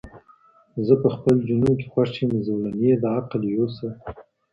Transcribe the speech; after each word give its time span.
زه 0.85 0.93
په 1.01 1.07
خپل 1.15 1.35
جنون 1.47 1.73
کي 1.79 1.87
خوښ 1.93 2.11
یم 2.21 2.31
زولنې 2.45 2.91
د 3.01 3.05
عقل 3.17 3.41
یوسه 3.55 3.89